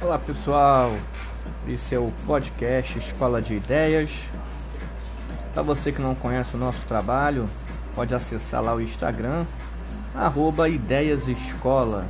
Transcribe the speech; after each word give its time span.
Olá 0.00 0.16
pessoal, 0.16 0.96
esse 1.66 1.92
é 1.92 1.98
o 1.98 2.12
podcast 2.24 2.96
Escola 3.00 3.42
de 3.42 3.54
Ideias. 3.54 4.08
Para 5.52 5.62
você 5.62 5.90
que 5.90 6.00
não 6.00 6.14
conhece 6.14 6.54
o 6.54 6.58
nosso 6.58 6.80
trabalho, 6.86 7.50
pode 7.96 8.14
acessar 8.14 8.62
lá 8.62 8.76
o 8.76 8.80
Instagram, 8.80 9.44
arroba 10.14 10.68
Ideias 10.68 11.26
Escola. 11.26 12.06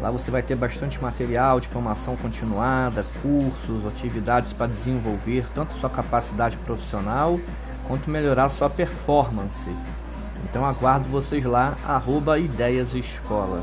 Lá 0.00 0.10
você 0.10 0.30
vai 0.30 0.42
ter 0.42 0.56
bastante 0.56 1.00
material 1.02 1.60
de 1.60 1.68
formação 1.68 2.16
continuada, 2.16 3.04
cursos, 3.20 3.86
atividades 3.86 4.54
para 4.54 4.72
desenvolver 4.72 5.44
tanto 5.54 5.76
sua 5.78 5.90
capacidade 5.90 6.56
profissional 6.56 7.38
quanto 7.86 8.08
melhorar 8.08 8.48
sua 8.48 8.70
performance. 8.70 9.70
Então 10.44 10.64
aguardo 10.64 11.10
vocês 11.10 11.44
lá, 11.44 11.76
arroba 11.86 12.38
Ideias 12.38 12.94
Escola. 12.94 13.62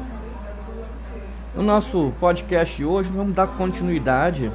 No 1.57 1.63
nosso 1.63 2.13
podcast 2.19 2.77
de 2.77 2.85
hoje, 2.85 3.09
vamos 3.11 3.33
dar 3.33 3.47
continuidade 3.47 4.51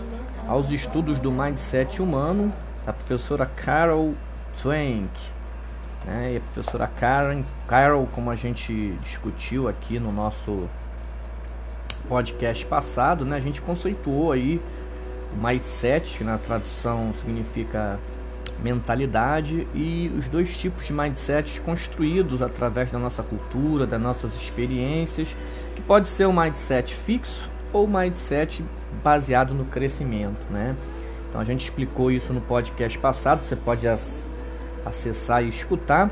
aos 0.47 0.71
estudos 0.71 1.19
do 1.19 1.33
mindset 1.33 2.01
humano 2.01 2.53
da 2.87 2.93
professora 2.93 3.45
Carol 3.45 4.15
Twank. 4.63 5.11
Né? 6.07 6.35
E 6.35 6.37
a 6.37 6.41
professora 6.41 6.87
Karen, 6.87 7.43
Carol, 7.67 8.07
como 8.13 8.31
a 8.31 8.37
gente 8.37 8.97
discutiu 9.03 9.67
aqui 9.67 9.99
no 9.99 10.13
nosso 10.13 10.69
podcast 12.09 12.65
passado, 12.67 13.25
né? 13.25 13.37
a 13.37 13.41
gente 13.41 13.61
conceituou 13.61 14.31
aí 14.31 14.61
o 15.37 15.45
mindset, 15.45 16.19
que 16.19 16.23
na 16.23 16.39
tradução 16.39 17.13
significa 17.21 17.99
mentalidade, 18.63 19.67
e 19.75 20.09
os 20.17 20.29
dois 20.29 20.57
tipos 20.57 20.87
de 20.87 20.93
mindsets 20.93 21.59
construídos 21.59 22.43
através 22.43 22.93
da 22.93 22.99
nossa 23.01 23.25
cultura, 23.25 23.89
das 23.89 24.01
nossas 24.01 24.37
experiências 24.37 25.37
que 25.75 25.83
pode 25.83 26.09
ser 26.09 26.27
um 26.27 26.33
mindset 26.33 26.95
fixo 26.95 27.49
ou 27.73 27.87
mindset 27.87 28.65
baseado 29.03 29.55
no 29.55 29.65
crescimento, 29.65 30.41
né? 30.51 30.77
Então 31.29 31.41
a 31.41 31.45
gente 31.45 31.65
explicou 31.65 32.11
isso 32.11 32.33
no 32.33 32.41
podcast 32.41 32.99
passado, 32.99 33.43
você 33.43 33.57
pode 33.57 33.87
acessar 34.85 35.43
e 35.43 35.49
escutar. 35.49 36.11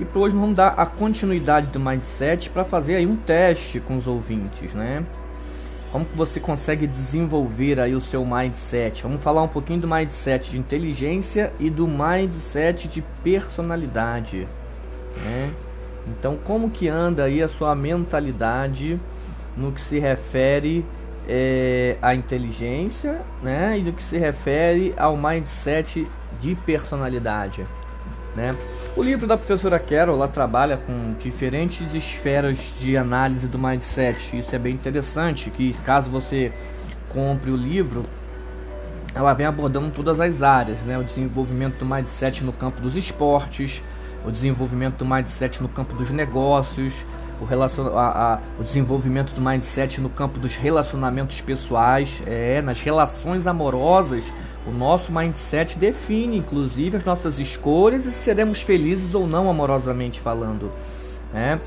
E 0.00 0.04
por 0.04 0.20
hoje 0.22 0.34
vamos 0.34 0.56
dar 0.56 0.74
a 0.76 0.84
continuidade 0.84 1.68
do 1.68 1.80
mindset 1.80 2.50
para 2.50 2.64
fazer 2.64 2.96
aí 2.96 3.06
um 3.06 3.16
teste 3.16 3.80
com 3.80 3.96
os 3.96 4.06
ouvintes, 4.06 4.74
né? 4.74 5.04
Como 5.92 6.04
que 6.04 6.16
você 6.16 6.40
consegue 6.40 6.86
desenvolver 6.86 7.80
aí 7.80 7.94
o 7.94 8.00
seu 8.00 8.26
mindset? 8.26 9.04
Vamos 9.04 9.22
falar 9.22 9.42
um 9.42 9.48
pouquinho 9.48 9.80
do 9.80 9.88
mindset 9.88 10.50
de 10.50 10.58
inteligência 10.58 11.52
e 11.60 11.70
do 11.70 11.86
mindset 11.86 12.88
de 12.88 13.02
personalidade, 13.22 14.46
né? 15.24 15.50
Então, 16.06 16.36
como 16.36 16.70
que 16.70 16.88
anda 16.88 17.24
aí 17.24 17.42
a 17.42 17.48
sua 17.48 17.74
mentalidade 17.74 18.98
no 19.56 19.72
que 19.72 19.80
se 19.80 19.98
refere 19.98 20.84
é, 21.28 21.96
à 22.00 22.14
inteligência, 22.14 23.20
né? 23.42 23.78
E 23.78 23.82
no 23.82 23.92
que 23.92 24.02
se 24.02 24.16
refere 24.16 24.94
ao 24.96 25.16
mindset 25.16 26.06
de 26.40 26.54
personalidade, 26.54 27.66
né? 28.36 28.54
O 28.96 29.02
livro 29.02 29.26
da 29.26 29.36
professora 29.36 29.78
Carol, 29.78 30.16
ela 30.16 30.28
trabalha 30.28 30.76
com 30.76 31.14
diferentes 31.18 31.92
esferas 31.94 32.76
de 32.78 32.96
análise 32.96 33.48
do 33.48 33.58
mindset. 33.58 34.38
Isso 34.38 34.54
é 34.54 34.58
bem 34.58 34.74
interessante, 34.74 35.50
que 35.50 35.74
caso 35.84 36.10
você 36.10 36.52
compre 37.10 37.50
o 37.50 37.56
livro, 37.56 38.04
ela 39.14 39.32
vem 39.32 39.46
abordando 39.46 39.90
todas 39.90 40.20
as 40.20 40.42
áreas, 40.42 40.80
né? 40.82 40.96
O 40.98 41.02
desenvolvimento 41.02 41.78
do 41.78 41.86
mindset 41.86 42.44
no 42.44 42.52
campo 42.52 42.80
dos 42.80 42.96
esportes, 42.96 43.82
o 44.24 44.30
desenvolvimento 44.30 44.96
do 44.96 45.04
mindset 45.04 45.62
no 45.62 45.68
campo 45.68 45.94
dos 45.94 46.10
negócios, 46.10 46.92
o, 47.40 47.44
relacion... 47.44 47.88
a, 47.96 48.34
a, 48.34 48.38
o 48.58 48.62
desenvolvimento 48.62 49.34
do 49.34 49.40
mindset 49.40 50.00
no 50.00 50.08
campo 50.08 50.38
dos 50.38 50.56
relacionamentos 50.56 51.40
pessoais, 51.40 52.22
é, 52.26 52.62
nas 52.62 52.80
relações 52.80 53.46
amorosas. 53.46 54.24
O 54.66 54.70
nosso 54.72 55.12
mindset 55.12 55.78
define, 55.78 56.38
inclusive, 56.38 56.96
as 56.96 57.04
nossas 57.04 57.38
escolhas 57.38 58.04
e 58.04 58.10
se 58.10 58.18
seremos 58.18 58.62
felizes 58.62 59.14
ou 59.14 59.26
não 59.26 59.48
amorosamente 59.48 60.18
falando. 60.18 60.72
Né? 61.32 61.60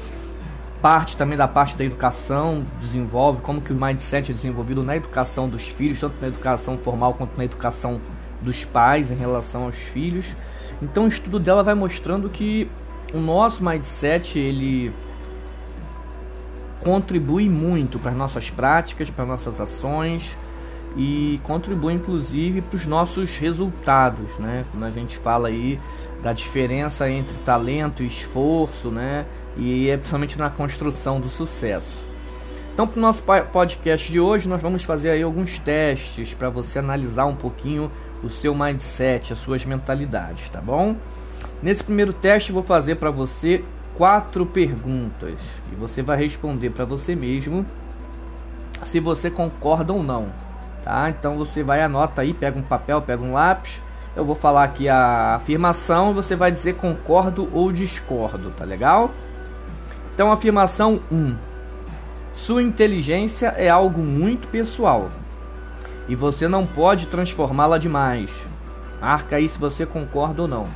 Parte 0.82 1.16
também 1.16 1.38
da 1.38 1.48
parte 1.48 1.76
da 1.78 1.84
educação 1.86 2.66
desenvolve 2.82 3.42
como 3.42 3.62
que 3.62 3.72
o 3.72 3.76
mindset 3.76 4.32
é 4.32 4.34
desenvolvido 4.34 4.84
na 4.84 4.98
educação 4.98 5.48
dos 5.48 5.68
filhos, 5.68 6.00
tanto 6.00 6.16
na 6.22 6.28
educação 6.28 6.78
formal 6.78 7.14
quanto 7.14 7.38
na 7.38 7.46
educação 7.46 8.02
dos 8.42 8.66
pais 8.66 9.12
em 9.12 9.16
relação 9.16 9.66
aos 9.66 9.76
filhos. 9.76 10.36
Então 10.82 11.06
o 11.06 11.08
estudo 11.08 11.40
dela 11.40 11.64
vai 11.64 11.76
mostrando 11.76 12.30
que 12.30 12.70
o 13.14 13.18
nosso 13.18 13.64
mindset 13.64 14.38
ele 14.40 14.94
contribui 16.82 17.50
muito 17.50 18.00
para 18.00 18.12
as 18.12 18.18
nossas 18.18 18.50
práticas, 18.50 19.10
para 19.10 19.26
nossas 19.26 19.60
ações 19.60 20.38
e 20.96 21.40
contribui 21.44 21.94
inclusive 21.94 22.62
para 22.62 22.78
os 22.78 22.86
nossos 22.86 23.38
resultados, 23.38 24.38
né? 24.40 24.66
Quando 24.72 24.86
a 24.86 24.90
gente 24.90 25.18
fala 25.18 25.50
aí 25.50 25.80
da 26.22 26.34
diferença 26.34 27.10
entre 27.10 27.38
talento 27.40 28.04
e 28.04 28.08
esforço, 28.08 28.90
né? 28.90 29.26
E 29.58 29.90
é 29.90 29.98
principalmente 29.98 30.38
na 30.38 30.50
construção 30.50 31.20
do 31.20 31.28
sucesso. 31.28 32.09
Então, 32.80 32.88
para 32.88 32.98
o 32.98 33.02
nosso 33.02 33.22
podcast 33.52 34.10
de 34.10 34.22
hoje, 34.22 34.48
nós 34.48 34.62
vamos 34.62 34.86
fazer 34.86 35.10
aí 35.10 35.22
alguns 35.22 35.60
testes 35.60 36.34
para 36.34 36.50
você 36.50 36.80
analisar 36.80 37.26
um 37.26 37.36
pouquinho 37.36 37.92
o 38.24 38.30
seu 38.30 38.56
mindset, 38.56 39.34
as 39.34 39.40
suas 39.40 39.66
mentalidades, 39.66 40.50
tá 40.50 40.62
bom? 40.62 40.96
Nesse 41.62 41.84
primeiro 41.84 42.14
teste, 42.14 42.54
vou 42.54 42.64
fazer 42.64 42.96
para 42.96 43.12
você 43.12 43.66
quatro 43.96 44.46
perguntas 44.46 45.38
e 45.74 45.76
você 45.76 46.02
vai 46.02 46.18
responder 46.18 46.70
para 46.70 46.86
você 46.86 47.18
mesmo 47.18 47.66
se 48.86 49.02
você 49.02 49.30
concorda 49.30 49.92
ou 49.92 50.02
não, 50.02 50.28
tá? 50.82 51.10
Então 51.10 51.38
você 51.38 51.62
vai 51.62 51.82
anota 51.82 52.22
aí, 52.22 52.34
pega 52.34 52.58
um 52.58 52.64
papel, 52.64 53.02
pega 53.02 53.22
um 53.22 53.34
lápis. 53.34 53.82
Eu 54.16 54.24
vou 54.24 54.36
falar 54.36 54.64
aqui 54.64 54.88
a 54.88 55.36
afirmação 55.36 56.14
você 56.14 56.34
vai 56.34 56.50
dizer 56.50 56.76
concordo 56.76 57.50
ou 57.52 57.74
discordo, 57.74 58.52
tá 58.52 58.64
legal? 58.64 59.12
Então, 60.14 60.32
afirmação 60.32 61.02
1. 61.12 61.49
Sua 62.40 62.64
inteligência 62.64 63.54
é 63.58 63.70
algo 63.70 64.02
muito 64.02 64.48
pessoal 64.48 65.12
e 66.08 66.16
você 66.16 66.48
não 66.48 66.66
pode 66.66 67.06
transformá-la 67.06 67.78
demais. 67.78 68.32
Marca 69.00 69.36
aí 69.36 69.48
se 69.48 69.60
você 69.60 69.86
concorda 69.86 70.44
ou 70.44 70.48
não. 70.48 70.68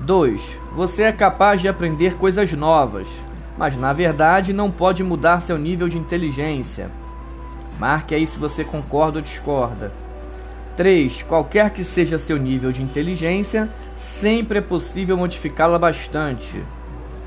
2. 0.00 0.58
Você 0.76 1.04
é 1.04 1.10
capaz 1.10 1.62
de 1.62 1.68
aprender 1.68 2.16
coisas 2.16 2.52
novas, 2.52 3.08
mas 3.56 3.76
na 3.76 3.94
verdade 3.94 4.52
não 4.52 4.70
pode 4.70 5.02
mudar 5.02 5.40
seu 5.40 5.58
nível 5.58 5.88
de 5.88 5.98
inteligência. 5.98 6.90
Marque 7.80 8.14
aí 8.14 8.26
se 8.26 8.38
você 8.38 8.62
concorda 8.62 9.18
ou 9.18 9.22
discorda. 9.22 9.90
3. 10.76 11.22
Qualquer 11.22 11.70
que 11.70 11.82
seja 11.82 12.18
seu 12.18 12.36
nível 12.36 12.70
de 12.70 12.82
inteligência, 12.82 13.70
sempre 13.96 14.58
é 14.58 14.62
possível 14.62 15.16
modificá-la 15.16 15.78
bastante. 15.78 16.62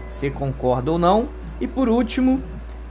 Você 0.08 0.29
concorda 0.29 0.91
ou 0.91 1.00
não? 1.00 1.28
E 1.59 1.68
por 1.68 1.90
último, 1.90 2.41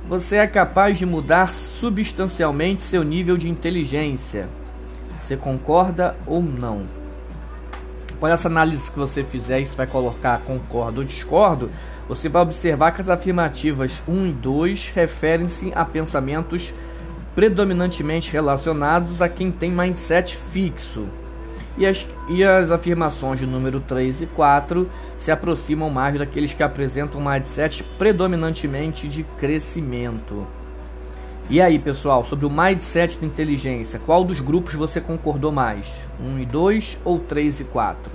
você 0.08 0.36
é 0.36 0.46
capaz 0.46 0.98
de 0.98 1.06
mudar 1.06 1.54
substancialmente 1.54 2.82
seu 2.82 3.04
nível 3.04 3.36
de 3.36 3.48
inteligência. 3.48 4.48
Você 5.22 5.36
concorda 5.36 6.16
ou 6.26 6.42
não? 6.42 6.82
Após 8.14 8.32
essa 8.32 8.48
análise 8.48 8.90
que 8.90 8.98
você 8.98 9.22
fizer 9.22 9.60
e 9.60 9.66
você 9.66 9.76
vai 9.76 9.86
colocar 9.86 10.40
concordo 10.40 11.00
ou 11.00 11.06
discordo, 11.06 11.70
você 12.08 12.28
vai 12.28 12.42
observar 12.42 12.92
que 12.92 13.00
as 13.00 13.08
afirmativas 13.08 14.02
1 14.06 14.26
e 14.26 14.32
2 14.32 14.92
referem-se 14.94 15.72
a 15.74 15.84
pensamentos 15.84 16.74
predominantemente 17.34 18.32
relacionados 18.32 19.22
a 19.22 19.28
quem 19.28 19.52
tem 19.52 19.70
mindset 19.70 20.36
fixo. 20.36 21.06
E 21.80 21.86
as, 21.86 22.06
e 22.28 22.44
as 22.44 22.70
afirmações 22.70 23.40
de 23.40 23.46
número 23.46 23.80
3 23.80 24.20
e 24.20 24.26
4 24.26 24.86
se 25.18 25.30
aproximam 25.30 25.88
mais 25.88 26.18
daqueles 26.18 26.52
que 26.52 26.62
apresentam 26.62 27.22
mindset 27.22 27.82
predominantemente 27.96 29.08
de 29.08 29.24
crescimento. 29.24 30.46
E 31.48 31.58
aí, 31.58 31.78
pessoal, 31.78 32.22
sobre 32.26 32.44
o 32.44 32.50
mindset 32.50 33.18
de 33.18 33.24
inteligência, 33.24 33.98
qual 33.98 34.22
dos 34.22 34.40
grupos 34.40 34.74
você 34.74 35.00
concordou 35.00 35.50
mais? 35.50 35.90
1 36.22 36.40
e 36.40 36.44
2 36.44 36.98
ou 37.02 37.18
3 37.18 37.60
e 37.60 37.64
4? 37.64 38.12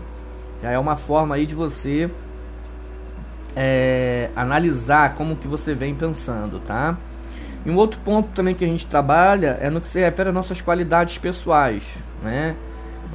Já 0.61 0.69
é 0.69 0.77
uma 0.77 0.95
forma 0.95 1.33
aí 1.33 1.47
de 1.47 1.55
você 1.55 2.07
é, 3.55 4.29
analisar 4.35 5.15
como 5.15 5.35
que 5.35 5.47
você 5.47 5.73
vem 5.73 5.95
pensando, 5.95 6.59
tá? 6.59 6.95
E 7.65 7.71
um 7.71 7.77
outro 7.77 7.99
ponto 8.01 8.29
também 8.29 8.53
que 8.53 8.63
a 8.63 8.67
gente 8.67 8.85
trabalha 8.85 9.57
é 9.59 9.71
no 9.71 9.81
que 9.81 9.87
se 9.87 9.99
refere 9.99 10.29
às 10.29 10.35
nossas 10.35 10.61
qualidades 10.61 11.17
pessoais, 11.17 11.83
né? 12.21 12.55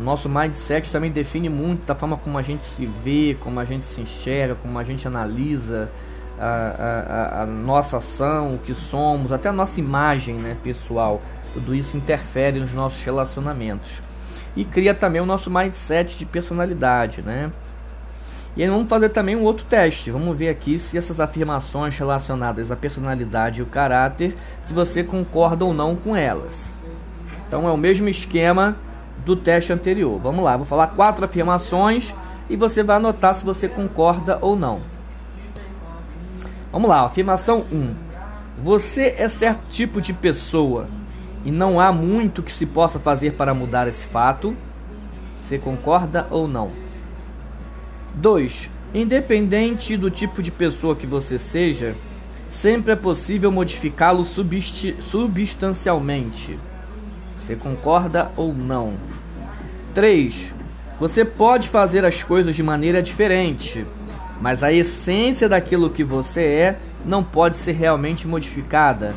O 0.00 0.02
nosso 0.02 0.30
mindset 0.30 0.90
também 0.90 1.10
define 1.10 1.50
muito 1.50 1.84
da 1.84 1.94
forma 1.94 2.16
como 2.16 2.38
a 2.38 2.42
gente 2.42 2.64
se 2.64 2.86
vê, 2.86 3.36
como 3.38 3.60
a 3.60 3.66
gente 3.66 3.84
se 3.84 4.00
enxerga, 4.00 4.54
como 4.54 4.78
a 4.78 4.82
gente 4.82 5.06
analisa 5.06 5.90
a, 6.38 6.46
a, 6.46 7.42
a 7.42 7.46
nossa 7.46 7.98
ação, 7.98 8.54
o 8.54 8.58
que 8.58 8.72
somos, 8.72 9.30
até 9.30 9.50
a 9.50 9.52
nossa 9.52 9.78
imagem 9.78 10.36
né, 10.36 10.56
pessoal. 10.64 11.20
Tudo 11.52 11.74
isso 11.74 11.98
interfere 11.98 12.58
nos 12.58 12.72
nossos 12.72 13.02
relacionamentos. 13.02 14.00
E 14.56 14.64
cria 14.64 14.94
também 14.94 15.20
o 15.20 15.26
nosso 15.26 15.50
mindset 15.50 16.16
de 16.16 16.24
personalidade, 16.24 17.20
né? 17.20 17.52
E 18.56 18.62
aí 18.62 18.70
vamos 18.70 18.88
fazer 18.88 19.10
também 19.10 19.36
um 19.36 19.42
outro 19.42 19.66
teste. 19.66 20.10
Vamos 20.10 20.36
ver 20.36 20.48
aqui 20.48 20.78
se 20.78 20.96
essas 20.96 21.20
afirmações 21.20 21.98
relacionadas 21.98 22.70
à 22.70 22.76
personalidade 22.76 23.60
e 23.60 23.62
o 23.62 23.66
caráter, 23.66 24.34
se 24.64 24.72
você 24.72 25.04
concorda 25.04 25.62
ou 25.62 25.74
não 25.74 25.94
com 25.94 26.16
elas. 26.16 26.70
Então 27.46 27.68
é 27.68 27.70
o 27.70 27.76
mesmo 27.76 28.08
esquema 28.08 28.78
do 29.24 29.36
teste 29.36 29.72
anterior. 29.72 30.18
Vamos 30.20 30.44
lá, 30.44 30.56
vou 30.56 30.66
falar 30.66 30.88
quatro 30.88 31.24
afirmações 31.24 32.14
e 32.48 32.56
você 32.56 32.82
vai 32.82 32.96
anotar 32.96 33.34
se 33.34 33.44
você 33.44 33.68
concorda 33.68 34.38
ou 34.40 34.56
não. 34.56 34.80
Vamos 36.72 36.88
lá, 36.88 37.04
afirmação 37.04 37.64
1. 37.72 37.94
Você 38.62 39.14
é 39.18 39.28
certo 39.28 39.62
tipo 39.70 40.00
de 40.00 40.12
pessoa 40.12 40.88
e 41.44 41.50
não 41.50 41.80
há 41.80 41.90
muito 41.90 42.42
que 42.42 42.52
se 42.52 42.66
possa 42.66 42.98
fazer 42.98 43.32
para 43.32 43.54
mudar 43.54 43.88
esse 43.88 44.06
fato. 44.06 44.54
Você 45.42 45.58
concorda 45.58 46.26
ou 46.30 46.46
não? 46.46 46.70
2. 48.14 48.68
Independente 48.92 49.96
do 49.96 50.10
tipo 50.10 50.42
de 50.42 50.50
pessoa 50.50 50.96
que 50.96 51.06
você 51.06 51.38
seja, 51.38 51.96
sempre 52.50 52.92
é 52.92 52.96
possível 52.96 53.50
modificá-lo 53.50 54.24
substancialmente. 54.24 56.58
Você 57.50 57.56
concorda 57.56 58.30
ou 58.36 58.54
não? 58.54 58.92
3. 59.92 60.52
Você 61.00 61.24
pode 61.24 61.68
fazer 61.68 62.04
as 62.04 62.22
coisas 62.22 62.54
de 62.54 62.62
maneira 62.62 63.02
diferente, 63.02 63.84
mas 64.40 64.62
a 64.62 64.72
essência 64.72 65.48
daquilo 65.48 65.90
que 65.90 66.04
você 66.04 66.42
é 66.42 66.76
não 67.04 67.24
pode 67.24 67.56
ser 67.56 67.72
realmente 67.72 68.28
modificada. 68.28 69.14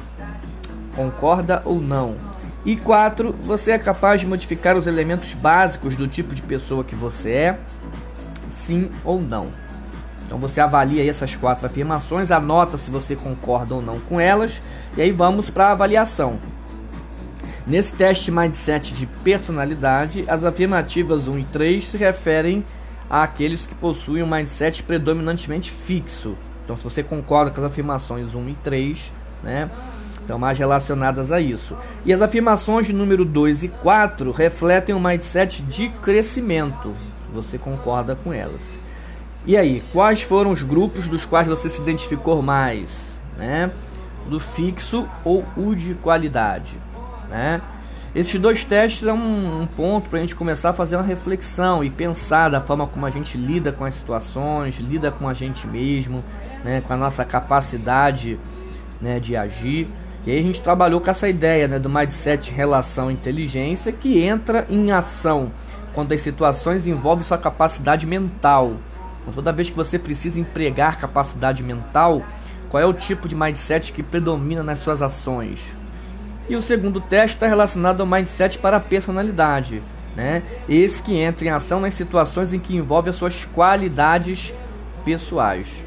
Concorda 0.96 1.62
ou 1.64 1.80
não? 1.80 2.16
E 2.66 2.76
4. 2.76 3.36
Você 3.46 3.70
é 3.70 3.78
capaz 3.78 4.22
de 4.22 4.26
modificar 4.26 4.76
os 4.76 4.88
elementos 4.88 5.36
básicos 5.36 5.96
do 5.96 6.08
tipo 6.08 6.34
de 6.34 6.42
pessoa 6.42 6.84
que 6.84 6.96
você 6.96 7.34
é? 7.34 7.60
Sim 8.66 8.90
ou 9.06 9.22
não? 9.22 9.50
Então 10.26 10.40
você 10.40 10.60
avalia 10.60 11.08
essas 11.08 11.36
quatro 11.36 11.68
afirmações, 11.68 12.32
anota 12.32 12.80
se 12.80 12.90
você 12.90 13.16
concorda 13.16 13.76
ou 13.76 13.82
não 13.84 14.00
com 14.00 14.20
elas, 14.20 14.60
e 14.98 15.04
aí 15.04 15.12
vamos 15.12 15.52
para 15.52 15.68
a 15.68 15.72
avaliação. 15.74 16.40
Nesse 17.66 17.94
teste 17.94 18.30
mindset 18.30 18.94
de 18.94 19.06
personalidade, 19.06 20.26
as 20.28 20.44
afirmativas 20.44 21.30
1 21.30 21.40
e 21.40 21.44
3 21.46 21.86
se 21.86 21.98
referem 21.98 22.66
àqueles 23.10 23.66
que 23.66 23.74
possuem 23.74 24.22
um 24.22 24.30
mindset 24.30 24.84
predominantemente 24.84 25.72
fixo. 25.72 26.36
Então, 26.66 26.76
se 26.76 26.84
você 26.84 27.02
concorda 27.02 27.52
com 27.52 27.62
as 27.62 27.68
afirmações 27.68 28.36
1 28.36 28.50
e 28.50 28.54
3, 28.56 29.14
né, 29.42 29.70
estão 30.20 30.38
mais 30.38 30.58
relacionadas 30.58 31.32
a 31.32 31.40
isso. 31.40 31.78
E 32.06 32.14
as 32.14 32.22
afirmações 32.22 32.86
de 32.86 32.94
número 32.94 33.24
2 33.24 33.64
e 33.64 33.70
4 33.70 34.32
refletem 34.32 34.94
um 34.94 35.00
mindset 35.00 35.62
de 35.62 35.88
crescimento. 36.02 36.94
Você 37.34 37.58
concorda 37.58 38.14
com 38.14 38.34
elas. 38.34 38.62
E 39.46 39.56
aí, 39.56 39.82
quais 39.94 40.22
foram 40.22 40.52
os 40.52 40.64
grupos 40.64 41.08
dos 41.08 41.26
quais 41.26 41.48
você 41.48 41.70
se 41.70 41.82
identificou 41.82 42.42
mais? 42.42 42.90
Né? 43.38 43.72
Do 44.28 44.40
fixo 44.40 45.08
ou 45.24 45.46
o 45.56 45.74
de 45.74 45.94
qualidade? 45.96 46.74
Né? 47.34 47.60
Esses 48.14 48.40
dois 48.40 48.64
testes 48.64 49.08
é 49.08 49.12
um, 49.12 49.64
um 49.64 49.66
ponto 49.66 50.08
para 50.08 50.20
a 50.20 50.22
gente 50.22 50.36
começar 50.36 50.70
a 50.70 50.74
fazer 50.74 50.96
uma 50.96 51.04
reflexão 51.04 51.84
e 51.84 51.90
pensar 51.90 52.48
da 52.50 52.62
forma 52.62 52.86
como 52.86 53.08
a 53.08 53.10
gente 53.10 53.36
lida 53.40 53.72
com 53.72 53.84
as 53.84 53.96
situações, 53.96 54.78
lida 54.78 55.10
com 55.10 55.28
a 55.28 55.34
gente 55.34 55.66
mesmo, 55.66 56.24
né, 56.64 56.84
com 56.86 56.94
a 56.94 56.98
nossa 56.98 57.26
capacidade 57.26 58.38
né, 59.02 59.20
de 59.20 59.36
agir. 59.36 59.88
E 60.28 60.32
aí 60.32 60.40
a 60.40 60.44
gente 60.44 60.62
trabalhou 60.62 61.02
com 61.02 61.10
essa 61.10 61.28
ideia 61.28 61.68
né, 61.68 61.80
do 61.80 61.90
mindset 61.90 62.52
relação 62.52 63.10
inteligência 63.10 63.92
que 63.92 64.22
entra 64.22 64.68
em 64.70 64.92
ação 64.92 65.52
quando 65.92 66.12
as 66.12 66.22
situações 66.22 66.86
envolvem 66.86 67.24
sua 67.24 67.38
capacidade 67.40 68.06
mental. 68.06 68.74
Então, 69.22 69.34
toda 69.34 69.52
vez 69.52 69.72
que 69.72 69.76
você 69.76 69.98
precisa 69.98 70.40
empregar 70.40 71.00
capacidade 71.00 71.64
mental, 71.64 72.22
qual 72.70 72.82
é 72.82 72.86
o 72.86 72.94
tipo 72.94 73.28
de 73.28 73.36
mindset 73.36 73.92
que 73.92 74.04
predomina 74.04 74.62
nas 74.62 74.80
suas 74.80 75.02
ações? 75.02 75.60
E 76.50 76.56
o 76.56 76.62
segundo 76.62 77.00
teste 77.00 77.36
está 77.36 77.48
relacionado 77.48 78.02
ao 78.02 78.08
mindset 78.08 78.58
para 78.58 78.78
a 78.78 78.80
personalidade, 78.80 79.82
né? 80.16 80.44
Esse 80.68 81.02
que 81.02 81.18
entra 81.18 81.46
em 81.46 81.50
ação 81.50 81.80
nas 81.80 81.94
situações 81.94 82.54
em 82.54 82.60
que 82.60 82.76
envolve 82.76 83.10
as 83.10 83.16
suas 83.16 83.46
qualidades 83.46 84.54
pessoais. 85.06 85.84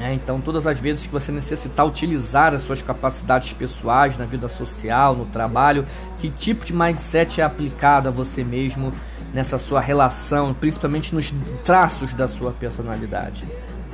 É, 0.00 0.14
então, 0.14 0.40
todas 0.40 0.66
as 0.66 0.78
vezes 0.78 1.06
que 1.06 1.12
você 1.12 1.30
necessitar 1.30 1.86
utilizar 1.86 2.54
as 2.54 2.62
suas 2.62 2.80
capacidades 2.80 3.52
pessoais 3.52 4.16
na 4.16 4.24
vida 4.24 4.48
social, 4.48 5.14
no 5.14 5.26
trabalho, 5.26 5.84
que 6.18 6.30
tipo 6.30 6.64
de 6.64 6.72
mindset 6.72 7.40
é 7.40 7.44
aplicado 7.44 8.08
a 8.08 8.10
você 8.10 8.42
mesmo 8.42 8.92
nessa 9.34 9.58
sua 9.58 9.80
relação, 9.80 10.54
principalmente 10.54 11.14
nos 11.14 11.32
traços 11.62 12.14
da 12.14 12.26
sua 12.26 12.52
personalidade. 12.52 13.44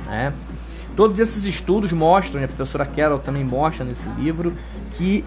Né? 0.05 0.33
Todos 0.95 1.19
esses 1.19 1.43
estudos 1.43 1.91
mostram, 1.91 2.41
e 2.41 2.45
a 2.45 2.47
professora 2.47 2.85
Carol 2.85 3.19
também 3.19 3.43
mostra 3.43 3.85
nesse 3.85 4.07
livro, 4.17 4.53
que 4.93 5.23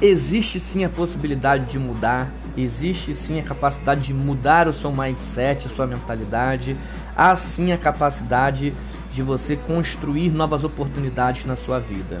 existe 0.00 0.60
sim 0.60 0.84
a 0.84 0.88
possibilidade 0.88 1.66
de 1.66 1.78
mudar, 1.78 2.30
existe 2.56 3.14
sim 3.14 3.38
a 3.38 3.42
capacidade 3.42 4.02
de 4.02 4.14
mudar 4.14 4.68
o 4.68 4.72
seu 4.72 4.92
mindset, 4.92 5.66
a 5.66 5.70
sua 5.70 5.86
mentalidade, 5.86 6.76
há 7.16 7.34
sim 7.36 7.72
a 7.72 7.78
capacidade 7.78 8.72
de 9.12 9.22
você 9.22 9.56
construir 9.56 10.30
novas 10.30 10.64
oportunidades 10.64 11.44
na 11.44 11.56
sua 11.56 11.78
vida. 11.78 12.20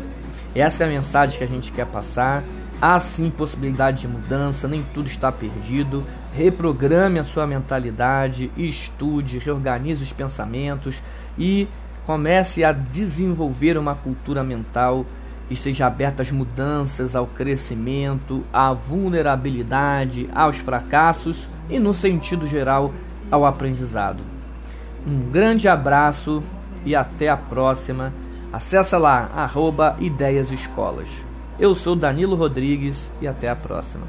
Essa 0.54 0.84
é 0.84 0.86
a 0.86 0.90
mensagem 0.90 1.36
que 1.36 1.44
a 1.44 1.48
gente 1.48 1.72
quer 1.72 1.86
passar. 1.86 2.44
Há 2.80 2.98
sim 3.00 3.30
possibilidade 3.30 4.02
de 4.02 4.08
mudança, 4.08 4.68
nem 4.68 4.84
tudo 4.94 5.08
está 5.08 5.32
perdido. 5.32 6.04
Reprograme 6.32 7.18
a 7.18 7.24
sua 7.24 7.46
mentalidade, 7.46 8.50
estude, 8.56 9.38
reorganize 9.38 10.02
os 10.02 10.12
pensamentos 10.12 11.02
e 11.36 11.66
comece 12.06 12.62
a 12.62 12.72
desenvolver 12.72 13.76
uma 13.76 13.94
cultura 13.94 14.44
mental 14.44 15.04
esteja 15.50 15.86
aberta 15.86 16.22
às 16.22 16.30
mudanças, 16.30 17.14
ao 17.14 17.26
crescimento, 17.26 18.42
à 18.52 18.72
vulnerabilidade, 18.72 20.28
aos 20.34 20.56
fracassos 20.56 21.48
e, 21.68 21.78
no 21.78 21.92
sentido 21.92 22.46
geral, 22.46 22.92
ao 23.30 23.44
aprendizado. 23.44 24.22
Um 25.06 25.30
grande 25.30 25.68
abraço 25.68 26.42
e 26.84 26.94
até 26.94 27.28
a 27.28 27.36
próxima. 27.36 28.12
Acesse 28.52 28.96
lá, 28.96 29.30
arroba 29.34 29.96
Ideias 29.98 30.50
Escolas. 30.50 31.08
Eu 31.58 31.74
sou 31.74 31.94
Danilo 31.94 32.36
Rodrigues 32.36 33.10
e 33.20 33.28
até 33.28 33.48
a 33.48 33.56
próxima. 33.56 34.06